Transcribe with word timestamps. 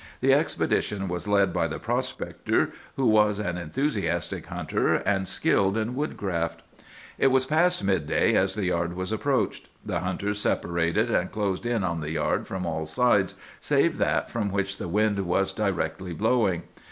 The 0.19 0.33
expedition 0.33 1.07
was 1.07 1.27
led 1.27 1.53
by 1.53 1.67
the 1.67 1.77
prospector, 1.77 2.71
who 2.95 3.05
was 3.05 3.37
an 3.37 3.55
enthusiastic 3.59 4.47
hunter, 4.47 4.95
and 4.95 5.27
skilled 5.27 5.77
in 5.77 5.93
woodcraft. 5.93 6.63
"It 7.19 7.27
was 7.27 7.45
past 7.45 7.83
midday 7.83 8.33
as 8.33 8.55
the 8.55 8.65
yard 8.65 8.95
was 8.95 9.11
approached. 9.11 9.69
The 9.85 9.99
hunters 9.99 10.39
separated, 10.39 11.11
and 11.11 11.31
closed 11.31 11.67
in 11.67 11.83
on 11.83 11.99
the 11.99 12.09
yard 12.09 12.47
from 12.47 12.65
all 12.65 12.87
sides 12.87 13.35
save 13.59 13.99
that 13.99 14.31
from 14.31 14.49
which 14.51 14.77
the 14.77 14.87
wind 14.87 15.19
was 15.19 15.53
directly 15.53 16.13
blowing. 16.13 16.63